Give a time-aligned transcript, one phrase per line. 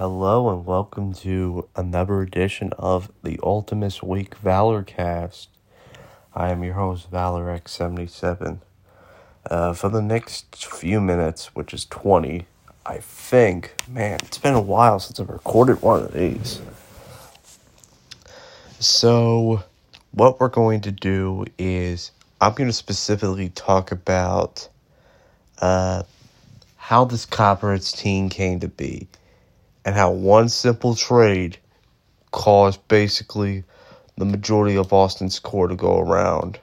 [0.00, 5.50] Hello and welcome to another edition of the Ultimus Week Valor Cast.
[6.34, 8.60] I am your host, ValorX77.
[9.50, 12.46] Uh, for the next few minutes, which is 20,
[12.86, 16.62] I think, man, it's been a while since I've recorded one of these.
[18.78, 19.64] So,
[20.12, 22.10] what we're going to do is,
[22.40, 24.66] I'm going to specifically talk about
[25.60, 26.04] uh,
[26.78, 29.06] how this Copperheads team came to be
[29.84, 31.58] and how one simple trade
[32.30, 33.64] caused basically
[34.16, 36.58] the majority of Austin's core to go around.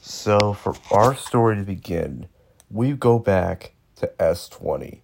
[0.00, 2.28] So, for our story to begin,
[2.70, 5.00] we go back to S20.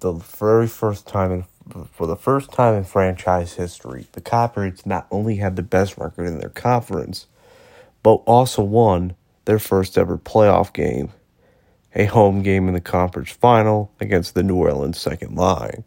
[0.00, 1.44] The very first time in
[1.92, 6.26] for the first time in franchise history, the Copperheads not only had the best record
[6.26, 7.26] in their conference,
[8.02, 11.10] but also won their first ever playoff game
[11.94, 15.84] a home game in the conference final against the New Orleans second line.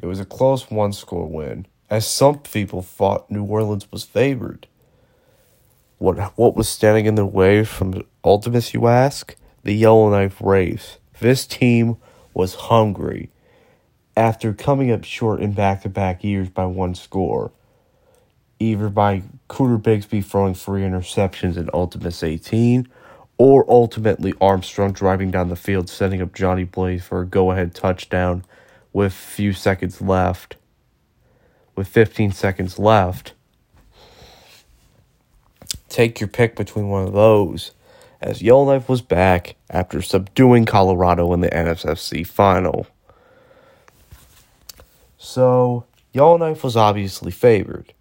[0.00, 4.66] It was a close one score win, as some people thought New Orleans was favored.
[5.98, 9.36] What, what was standing in the way from Ultimus, you ask?
[9.62, 10.98] The Yellowknife Wraiths.
[11.20, 11.96] This team
[12.34, 13.30] was hungry
[14.16, 17.52] after coming up short in back to back years by one score,
[18.58, 22.88] either by Cooter Bigsby throwing three interceptions in Ultimus 18
[23.36, 27.74] or ultimately Armstrong driving down the field, setting up Johnny Blaze for a go ahead
[27.74, 28.44] touchdown
[28.92, 30.56] with few seconds left.
[31.74, 33.34] With 15 seconds left.
[35.88, 37.72] Take your pick between one of those,
[38.20, 42.86] as Yellowknife was back after subduing Colorado in the NSFC final.
[45.18, 47.92] So, Yellowknife was obviously favored.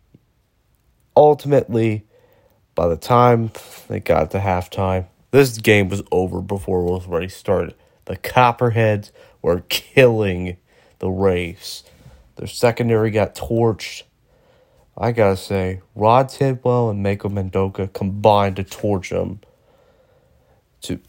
[1.15, 2.05] Ultimately,
[2.75, 3.51] by the time
[3.87, 7.73] they got to halftime, this game was over before it was already started.
[8.05, 10.57] The Copperheads were killing
[10.99, 11.83] the Wraiths.
[12.35, 14.03] Their secondary got torched.
[14.95, 19.39] I gotta say, Rod Tidwell and Mako Mendoka combined to torch them.
[20.81, 20.99] To,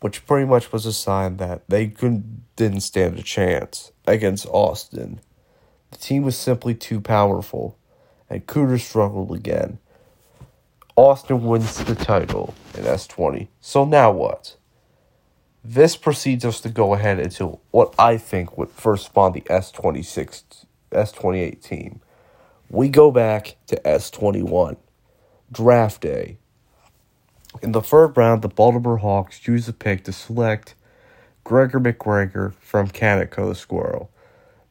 [0.00, 5.20] which pretty much was a sign that they couldn't didn't stand a chance against Austin.
[5.90, 7.78] The team was simply too powerful,
[8.28, 9.78] and Cooter struggled again.
[10.96, 13.48] Austin wins the title in S20.
[13.60, 14.56] So now what?
[15.64, 20.66] This proceeds us to go ahead into what I think would first spawn the S26
[20.92, 22.00] S28 team.
[22.70, 24.76] We go back to S21.
[25.50, 26.38] Draft day.
[27.60, 30.76] In the third round, the Baltimore Hawks choose a pick to select
[31.42, 34.10] Gregor McGregor from Canico the Squirrel.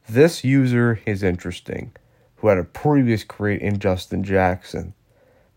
[0.08, 1.92] This user is interesting,
[2.36, 4.94] who had a previous career in Justin Jackson.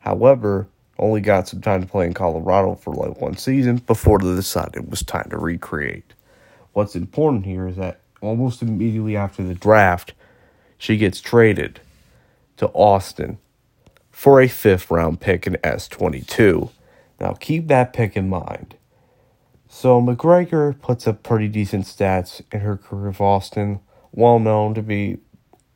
[0.07, 4.33] However, only got some time to play in Colorado for like one season before they
[4.33, 6.13] decided it was time to recreate.
[6.71, 10.13] What's important here is that almost immediately after the draft,
[10.77, 11.81] she gets traded
[12.55, 13.37] to Austin
[14.09, 16.71] for a fifth round pick in S22.
[17.19, 18.77] Now keep that pick in mind.
[19.67, 23.81] So McGregor puts up pretty decent stats in her career of Austin,
[24.13, 25.17] well known to be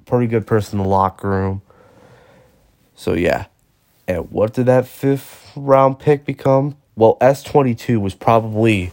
[0.06, 1.62] pretty good person in the locker room.
[2.96, 3.48] So yeah,
[4.08, 6.78] and what did that fifth round pick become?
[6.96, 8.92] Well, S22 was probably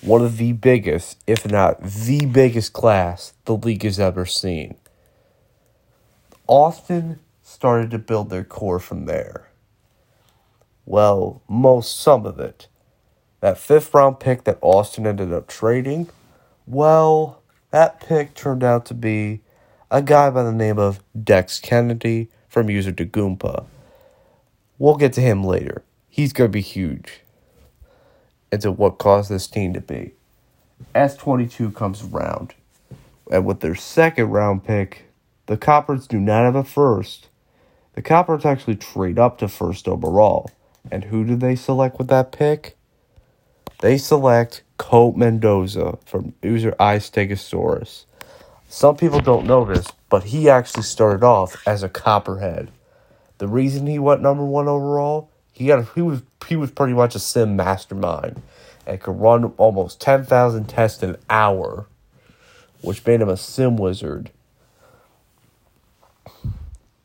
[0.00, 4.76] one of the biggest, if not the biggest class the league has ever seen.
[6.46, 9.48] Austin started to build their core from there.
[10.86, 12.68] Well, most, some of it.
[13.40, 16.08] That fifth round pick that Austin ended up trading,
[16.66, 19.40] well, that pick turned out to be
[19.90, 23.66] a guy by the name of Dex Kennedy from User Goomba.
[24.80, 25.82] We'll get to him later.
[26.08, 27.20] He's going to be huge
[28.50, 30.12] into what caused this team to be.
[30.94, 32.54] S22 comes around.
[33.30, 35.04] And with their second round pick,
[35.44, 37.28] the Coppers do not have a first.
[37.92, 40.50] The Coppers actually trade up to first overall.
[40.90, 42.78] And who do they select with that pick?
[43.80, 48.06] They select Colt Mendoza from User Stegosaurus.
[48.66, 52.70] Some people don't know this, but he actually started off as a copperhead.
[53.40, 57.14] The reason he went number one overall, he got he was he was pretty much
[57.14, 58.42] a sim mastermind
[58.86, 61.86] and could run almost ten thousand tests an hour,
[62.82, 64.30] which made him a sim wizard.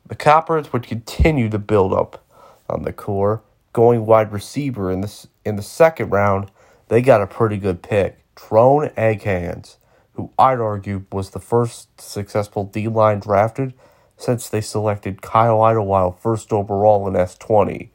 [0.06, 2.22] The Coppers would continue to build up
[2.70, 3.42] on the core,
[3.72, 6.52] going wide receiver in this in the second round.
[6.90, 9.78] They got a pretty good pick, Trone Egghands,
[10.16, 13.74] who I'd argue was the first successful D line drafted
[14.18, 17.90] since they selected Kyle Idlewild first overall in S20.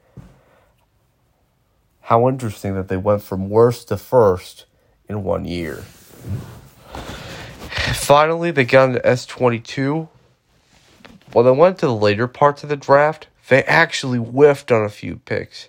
[2.03, 4.67] How interesting that they went from worst to first
[5.09, 5.85] in one year.
[7.95, 10.09] Finally, they got into S22.
[11.33, 14.89] When they went to the later parts of the draft, they actually whiffed on a
[14.89, 15.69] few picks.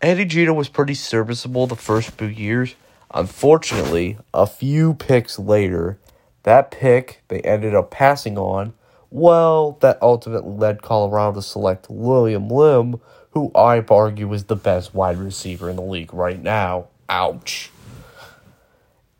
[0.00, 2.74] Andy Jeter was pretty serviceable the first few years.
[3.14, 5.98] Unfortunately, a few picks later,
[6.42, 8.72] that pick they ended up passing on,
[9.12, 12.98] well, that ultimately led Colorado to select William Lim,
[13.32, 16.86] who I argue is the best wide receiver in the league right now.
[17.10, 17.70] Ouch.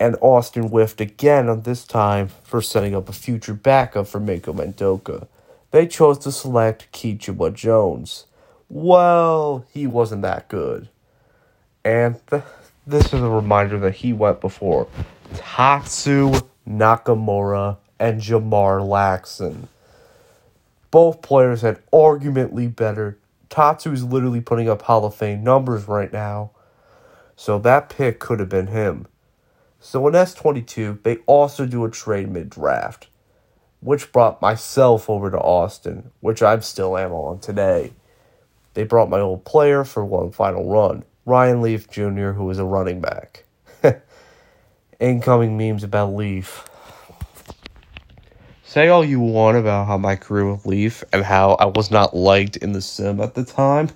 [0.01, 4.55] And Austin whiffed again on this time for setting up a future backup for Mako
[4.55, 5.29] Mendoka.
[5.71, 8.25] They chose to select Keechua Jones.
[8.71, 10.89] Well, he wasn't that good.
[11.85, 12.43] And th-
[12.87, 14.89] this is a reminder that he went before
[15.35, 16.33] Tatsu
[16.67, 19.69] Nakamura and Jamar Laxon.
[20.93, 23.19] Both players had arguably better.
[23.49, 26.53] Tatsu is literally putting up Hall of Fame numbers right now.
[27.35, 29.07] So that pick could have been him.
[29.81, 33.09] So in S22, they also do a trade mid draft,
[33.81, 37.95] which brought myself over to Austin, which I still am on today.
[38.75, 42.65] They brought my old player for one final run, Ryan Leaf Jr., who was a
[42.65, 43.45] running back.
[45.01, 46.65] Incoming memes about Leaf.
[48.73, 52.17] Say all you want about how my career with Leaf and how I was not
[52.17, 53.91] liked in the sim at the time.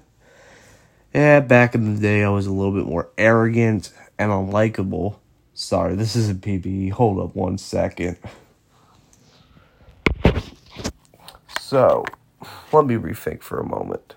[1.15, 5.17] Yeah, back in the day, I was a little bit more arrogant and unlikable.
[5.55, 6.93] Sorry, this isn't PBE.
[6.93, 8.19] Hold up one second.
[11.59, 12.05] So,
[12.71, 14.15] let me rethink for a moment.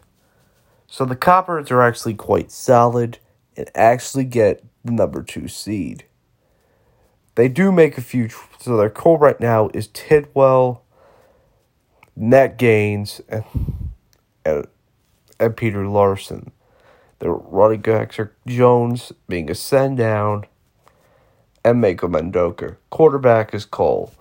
[0.88, 3.20] So, the Coppers are actually quite solid
[3.56, 6.04] and actually get the number two seed.
[7.40, 8.28] They do make a few.
[8.60, 10.84] So, their core right now is Tidwell,
[12.14, 13.46] Net Gaines, and,
[14.44, 14.68] and,
[15.40, 16.52] and Peter Larson.
[17.20, 20.48] Their running backs are Jones being a send down
[21.64, 22.76] and Mako Mendoka.
[22.90, 24.14] Quarterback is Cole.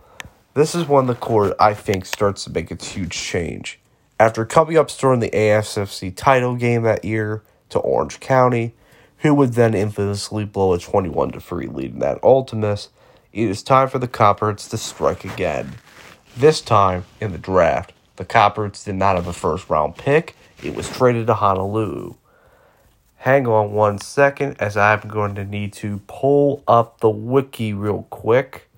[0.54, 3.80] This is when the court, I think, starts to make its huge change.
[4.20, 8.76] After coming up during the ASFC title game that year to Orange County,
[9.18, 12.90] who would then infamously blow a 21 3 lead in that Ultimus,
[13.32, 15.74] it is time for the Copperheads to strike again.
[16.36, 20.74] This time in the draft, the Copperheads did not have a first round pick, it
[20.74, 22.14] was traded to Honolulu.
[23.16, 28.06] Hang on one second as I'm going to need to pull up the wiki real
[28.10, 28.68] quick.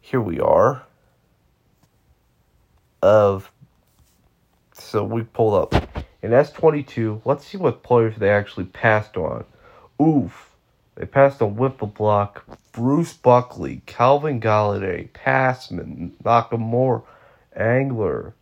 [0.00, 0.82] Here we are.
[3.02, 3.50] Of
[4.72, 7.22] so we pulled up in S22.
[7.24, 9.44] Let's see what players they actually passed on.
[10.00, 10.49] Oof.
[11.00, 17.02] They passed on Whipple block, Bruce Buckley, Calvin Galladay, Passman, Nakamura,
[17.56, 18.34] Angler.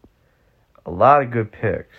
[0.84, 1.96] A lot of good picks.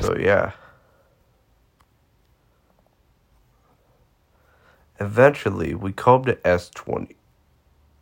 [0.00, 0.54] So yeah.
[4.98, 7.14] Eventually, we come to S20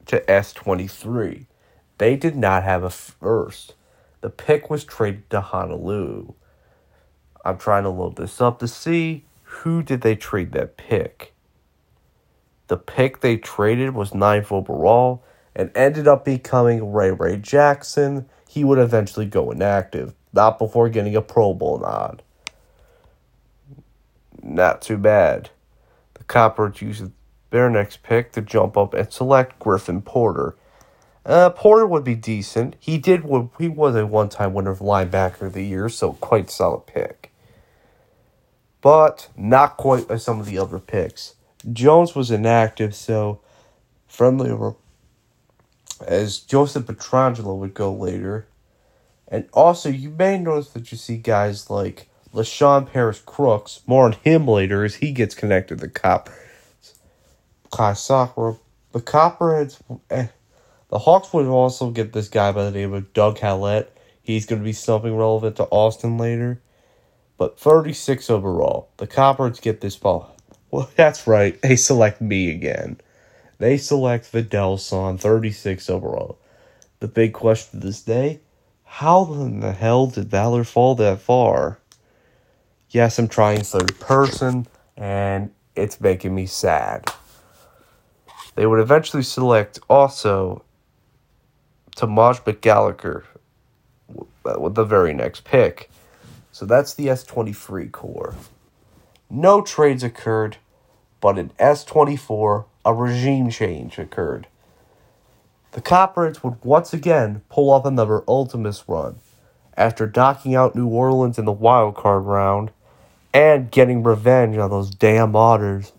[0.07, 1.45] to S23.
[1.99, 3.75] They did not have a first.
[4.23, 6.33] The pick was traded to Honolulu.
[7.45, 11.33] I'm trying to load this up to see who did they trade that pick.
[12.69, 15.23] The pick they traded was ninth overall
[15.55, 18.29] and ended up becoming Ray Ray Jackson.
[18.49, 22.23] He would eventually go inactive, not before getting a Pro Bowl nod.
[24.43, 25.51] Not too bad.
[26.15, 27.11] The Coppers used
[27.51, 30.57] their next pick to jump up and select Griffin Porter.
[31.25, 32.75] Uh, Porter would be decent.
[32.81, 33.25] He did.
[33.59, 37.32] He was a one-time winner of linebacker of the year, so quite solid pick.
[38.83, 41.35] But not quite as some of the other picks.
[41.73, 43.41] Jones was inactive, so
[44.07, 44.75] friendly over
[46.07, 48.47] as Joseph Pietrangelo would go later.
[49.29, 53.81] And also, you may notice that you see guys like LaShawn Paris Crooks.
[53.87, 56.95] More on him later as he gets connected to the Copperheads.
[57.71, 58.57] Kai Sakura.
[58.93, 59.81] The Copperheads.
[60.11, 60.27] Eh,
[60.91, 63.97] the Hawks would also get this guy by the name of Doug Hallett.
[64.23, 66.61] He's going to be something relevant to Austin later.
[67.43, 68.89] But 36 overall.
[68.99, 70.37] The Copperheads get this ball.
[70.71, 71.61] Well, that's right.
[71.61, 73.01] They select me again.
[73.59, 76.39] They select Videlson, 36 overall.
[77.01, 78.43] The big question of this day
[78.85, 81.81] how in the hell did Valor fall that far?
[82.91, 87.13] Yes, I'm trying third person, and it's making me sad.
[88.55, 90.63] They would eventually select also
[91.97, 93.25] Tamaj McGallagher
[94.45, 95.91] with the very next pick.
[96.53, 98.35] So that's the S23 core.
[99.29, 100.59] No trades occurred,
[101.21, 104.47] but in S24, a regime change occurred.
[105.73, 109.17] The Copperheads would once again pull off another Ultimus run.
[109.75, 112.71] After knocking out New Orleans in the wild card round,
[113.33, 115.93] and getting revenge on those damn otters.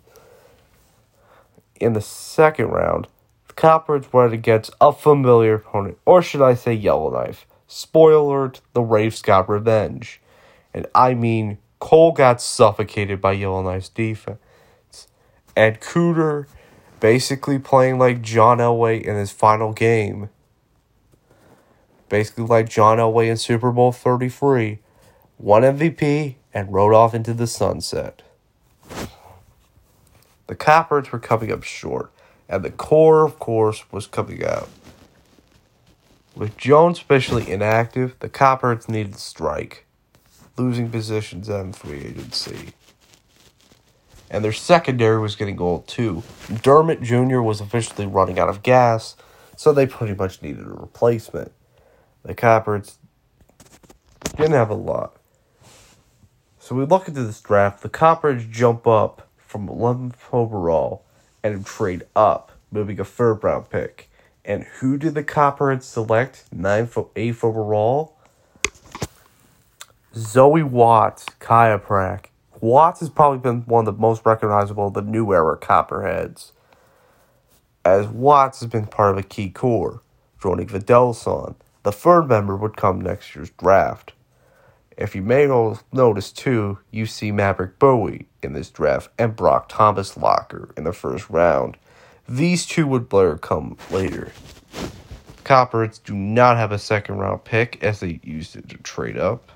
[1.79, 3.07] In the second round,
[3.47, 7.45] the Copperheads went against a familiar opponent, or should I say Yellowknife.
[7.67, 10.21] Spoiler alert, the Wraiths got revenge.
[10.73, 14.39] And I mean, Cole got suffocated by Yellowknife's defense.
[15.55, 16.47] And Cooter
[16.99, 20.29] basically playing like John Elway in his final game.
[22.09, 24.79] Basically like John Elway in Super Bowl 33.
[25.37, 28.21] Won MVP and rode off into the sunset.
[30.47, 32.11] The Coppers were coming up short,
[32.47, 34.69] and the core, of course, was coming out.
[36.35, 39.85] With Jones especially inactive, the Coppers needed to strike,
[40.57, 42.73] losing positions in free agency.
[44.29, 46.23] And their secondary was getting old too.
[46.61, 47.41] Dermott Jr.
[47.41, 49.15] was officially running out of gas,
[49.55, 51.51] so they pretty much needed a replacement.
[52.23, 52.97] The Coppers
[54.37, 55.15] didn't have a lot.
[56.57, 57.83] So we look into this draft.
[57.83, 61.05] The Coppers jump up from 11th overall
[61.43, 64.09] and trade up, moving a third round pick.
[64.45, 66.45] And who did the Copperheads select?
[66.51, 68.17] Ninth, eighth overall.
[70.15, 72.25] Zoe Watts, Chiroprac.
[72.61, 76.51] Watts has probably been one of the most recognizable of the new era Copperheads,
[77.83, 80.03] as Watts has been part of a key core,
[80.39, 81.55] joining Videlson.
[81.81, 84.13] The third member would come next year's draft.
[84.95, 85.47] If you may
[85.91, 90.93] notice too, you see Maverick Bowie in this draft and Brock Thomas Locker in the
[90.93, 91.75] first round.
[92.29, 94.31] These two would Blair come later.
[95.43, 99.49] Copperheads do not have a second round pick as they used it to trade up.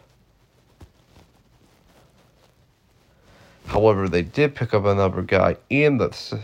[3.68, 6.40] However, they did pick up another guy in the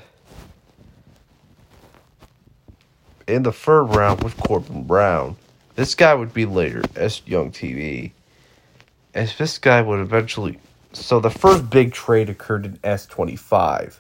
[3.27, 5.37] in the third round with Corbin Brown.
[5.75, 8.11] This guy would be later as Young TV.
[9.13, 10.59] As this guy would eventually
[10.93, 13.97] so the first big trade occurred in S25.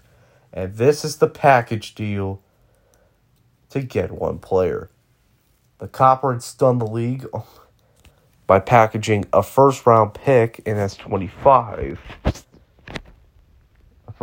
[0.53, 2.39] And this is the package deal
[3.71, 4.89] to get one player.
[5.79, 7.25] The Copper had stunned the league
[8.47, 11.97] by packaging a first round pick in S25.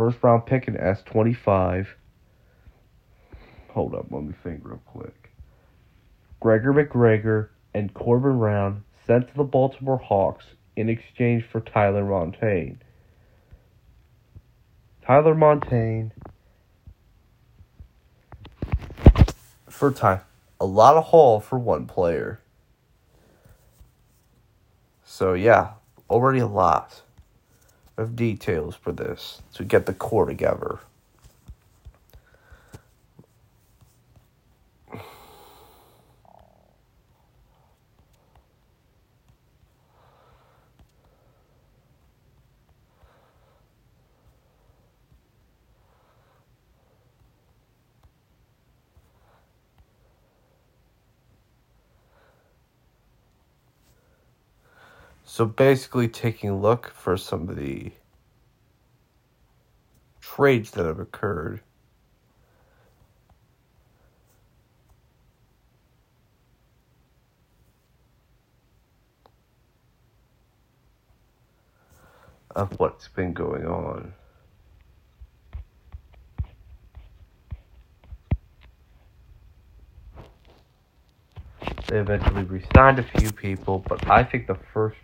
[0.01, 1.85] First round pick in S25.
[3.69, 5.29] Hold up, let me think real quick.
[6.39, 12.77] Gregor McGregor and Corbin Brown sent to the Baltimore Hawks in exchange for Tyler Montaigne.
[15.05, 16.09] Tyler Montaigne
[19.69, 20.21] for time.
[20.59, 22.41] A lot of haul for one player.
[25.05, 25.73] So yeah,
[26.09, 27.03] already a lot
[27.97, 30.79] of details for this to get the core together.
[55.33, 57.93] So basically, taking a look for some of the
[60.19, 61.61] trades that have occurred.
[72.53, 74.13] Of what's been going on.
[81.87, 84.97] They eventually resigned a few people, but I think the first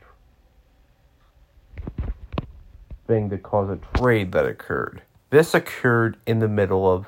[3.08, 5.02] thing that caused a trade that occurred.
[5.30, 7.08] This occurred in the middle of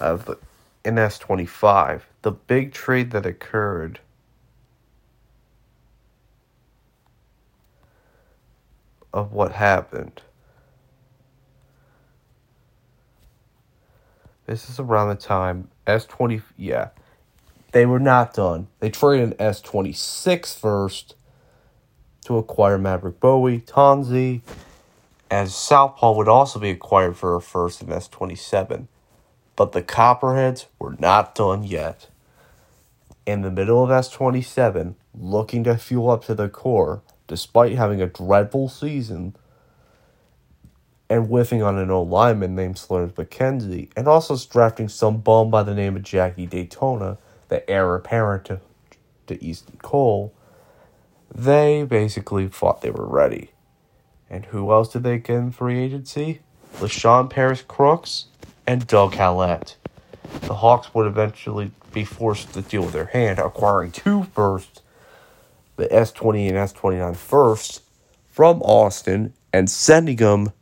[0.00, 0.38] of the
[0.84, 2.02] in S25.
[2.22, 4.00] The big trade that occurred
[9.12, 10.22] of what happened.
[14.46, 16.88] This is around the time S20 yeah,
[17.72, 18.68] they were not done.
[18.80, 21.14] They traded an S26 first
[22.24, 24.42] to acquire Maverick Bowie, Tonzi,
[25.30, 28.88] as Southpaw would also be acquired for a first in S27.
[29.56, 32.08] But the Copperheads were not done yet.
[33.26, 38.06] In the middle of S27, looking to fuel up to the core, despite having a
[38.06, 39.36] dreadful season,
[41.08, 45.62] and whiffing on an old lineman named Slurs McKenzie, and also drafting some bum by
[45.62, 47.18] the name of Jackie Daytona
[47.50, 48.60] the heir apparent to,
[49.26, 50.32] to Easton Cole,
[51.32, 53.50] they basically thought they were ready.
[54.30, 56.40] And who else did they get in free agency?
[56.78, 58.26] LaShawn Paris Crooks
[58.66, 59.76] and Doug Hallett.
[60.42, 64.80] the Hawks would eventually be forced to deal with their hand, acquiring two firsts,
[65.76, 67.80] the S20 and S29 firsts,
[68.30, 70.52] from Austin and sending them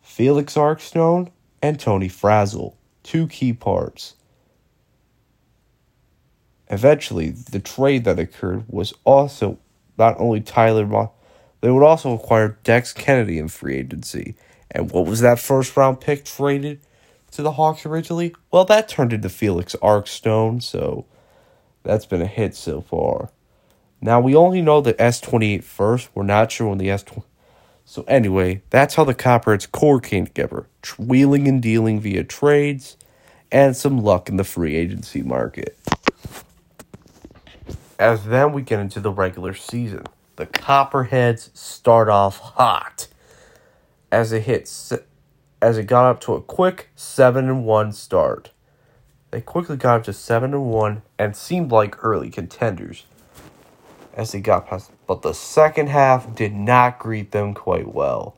[0.00, 4.14] Felix Arkstone and Tony Frazzle, two key parts.
[6.70, 9.58] Eventually, the trade that occurred was also
[9.96, 11.12] not only Tyler, Mo-
[11.60, 14.36] they would also acquire Dex Kennedy in free agency.
[14.70, 16.80] And what was that first round pick traded
[17.32, 18.34] to the Hawks originally?
[18.50, 21.06] Well, that turned into Felix Arkstone, so
[21.82, 23.30] that's been a hit so far.
[24.00, 26.10] Now, we only know the S28 first.
[26.14, 27.24] We're not sure when the S20.
[27.84, 30.66] So, anyway, that's how the Copperheads core came together
[30.98, 32.96] wheeling and dealing via trades
[33.50, 35.76] and some luck in the free agency market.
[37.98, 40.04] As then we get into the regular season,
[40.36, 43.08] the Copperheads start off hot
[44.12, 44.92] as it hits
[45.60, 48.52] as it got up to a quick 7 and 1 start.
[49.32, 53.04] They quickly got up to 7 and 1 and seemed like early contenders
[54.14, 58.36] as they got past, but the second half did not greet them quite well.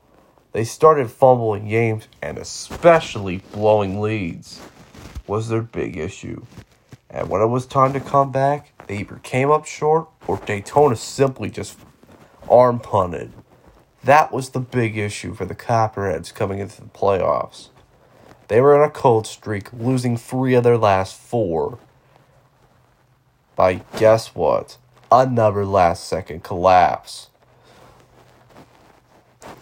[0.52, 4.62] They started fumbling games and especially blowing leads
[5.26, 6.44] was their big issue.
[7.10, 10.96] And when it was time to come back, they either came up short or Daytona
[10.96, 11.78] simply just
[12.50, 13.32] arm punted.
[14.02, 17.68] That was the big issue for the Copperheads coming into the playoffs.
[18.48, 21.78] They were in a cold streak, losing three of their last four.
[23.54, 24.76] By guess what?
[25.12, 27.28] Another last second collapse.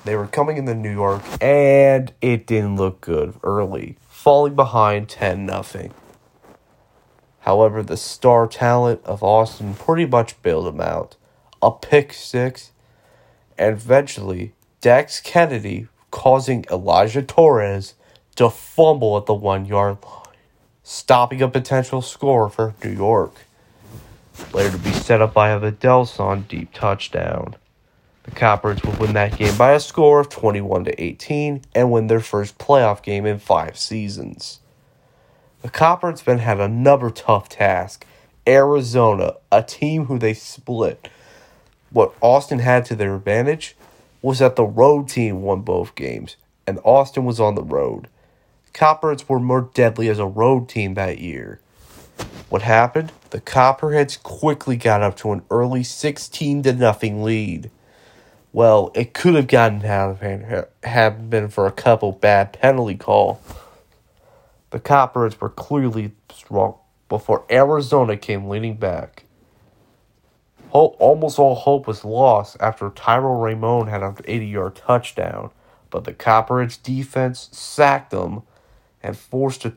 [0.06, 5.44] They were coming into New York and it didn't look good early, falling behind 10
[5.44, 5.92] nothing.
[7.48, 11.16] However, the star talent of Austin pretty much bailed him out.
[11.62, 12.72] A pick six
[13.56, 14.52] and eventually
[14.82, 17.94] Dex Kennedy causing Elijah Torres
[18.36, 20.36] to fumble at the one yard line,
[20.82, 23.36] stopping a potential score for New York.
[24.52, 27.56] Later to be set up by a Videlson deep touchdown.
[28.24, 32.08] The Coppers would win that game by a score of 21 to 18 and win
[32.08, 34.60] their first playoff game in five seasons.
[35.62, 38.06] The Coppers then had another tough task
[38.46, 41.08] Arizona, a team who they split
[41.90, 43.76] what Austin had to their advantage
[44.20, 48.08] was that the road team won both games, and Austin was on the road.
[48.74, 51.60] Copperheads were more deadly as a road team that year.
[52.48, 53.12] What happened?
[53.30, 57.70] The Copperheads quickly got up to an early 16 to nothing lead.
[58.52, 62.96] Well, it could have gotten out of hand had been for a couple bad penalty
[62.96, 63.40] call.
[64.70, 66.76] The Copperheads were clearly strong
[67.08, 69.24] before Arizona came leaning back.
[70.70, 75.50] Hope, almost all hope was lost after Tyrell Ramon had an 80 yard touchdown,
[75.88, 78.42] but the Copperheads defense sacked them
[79.02, 79.72] and forced a,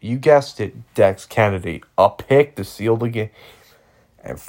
[0.00, 3.30] you guessed it, Dex Kennedy, a pick to seal the game
[4.24, 4.40] and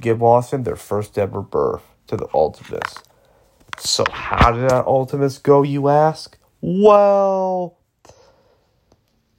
[0.00, 2.94] give Austin their first ever berth to the Ultimus.
[3.78, 6.38] So, how did that Ultimus go, you ask?
[6.60, 7.76] Well,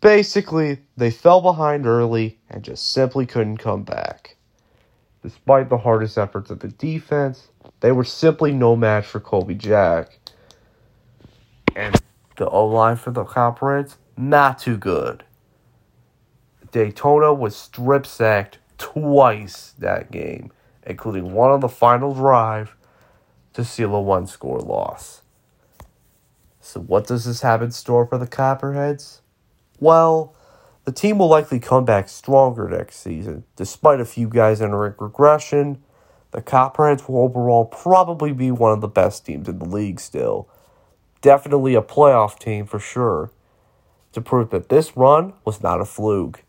[0.03, 4.35] basically, they fell behind early and just simply couldn't come back.
[5.23, 7.47] Despite the hardest efforts of the defense,
[7.79, 10.19] they were simply no match for Colby Jack.
[11.75, 11.99] And
[12.35, 15.23] the O line for the Copperheads, not too good.
[16.71, 20.51] Daytona was strip sacked twice that game,
[20.85, 22.75] including one on the final drive
[23.53, 25.21] to seal a one score loss.
[26.59, 29.21] So, what does this have in store for the Copperheads?
[29.79, 30.36] Well,
[30.86, 33.45] the team will likely come back stronger next season.
[33.55, 35.81] Despite a few guys entering regression,
[36.31, 40.49] the Copperheads will overall probably be one of the best teams in the league still.
[41.21, 43.31] Definitely a playoff team for sure.
[44.12, 46.43] To prove that this run was not a fluke.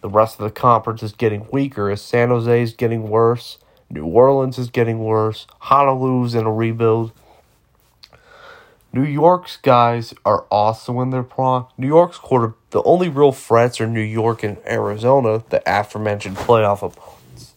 [0.00, 3.58] The rest of the conference is getting weaker as San Jose is getting worse,
[3.90, 7.12] New Orleans is getting worse, Honolulu's in a rebuild,
[8.94, 11.64] New York's guys are also in their prime.
[11.76, 16.76] New York's quarter, the only real threats are New York and Arizona, the aforementioned playoff
[16.76, 17.54] opponents.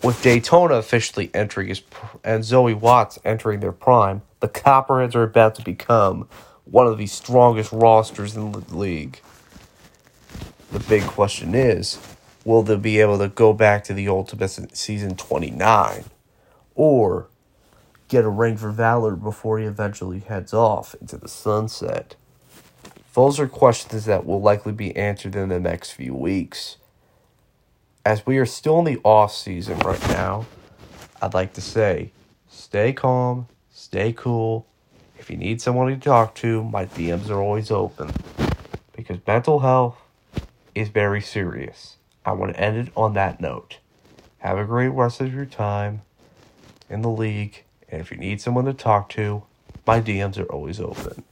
[0.00, 1.82] With Daytona officially entering his
[2.22, 6.28] and Zoe Watts entering their prime, the Copperheads are about to become
[6.66, 9.20] one of the strongest rosters in the league.
[10.70, 11.98] The big question is,
[12.44, 16.04] will they be able to go back to the Ultimate Season 29?
[16.76, 17.26] Or
[18.08, 22.16] get a ring for valor before he eventually heads off into the sunset?
[23.14, 26.76] Those are questions that will likely be answered in the next few weeks.
[28.04, 30.46] As we are still in the off season right now,
[31.20, 32.12] I'd like to say
[32.48, 34.66] stay calm, stay cool.
[35.18, 38.12] If you need someone to talk to, my DMs are always open.
[38.94, 39.96] Because mental health
[40.74, 41.96] is very serious.
[42.24, 43.78] I want to end it on that note.
[44.38, 46.02] Have a great rest of your time
[46.88, 47.64] in the league.
[47.90, 49.44] And if you need someone to talk to,
[49.86, 51.24] my DMs are always open.